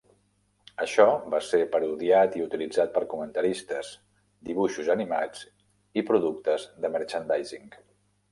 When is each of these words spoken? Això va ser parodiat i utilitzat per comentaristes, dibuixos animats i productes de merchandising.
Això 0.83 1.03
va 1.33 1.41
ser 1.47 1.59
parodiat 1.73 2.37
i 2.37 2.41
utilitzat 2.45 2.95
per 2.95 3.03
comentaristes, 3.11 3.91
dibuixos 4.49 4.89
animats 4.95 5.43
i 6.03 6.05
productes 6.11 6.67
de 6.87 6.95
merchandising. 6.97 7.69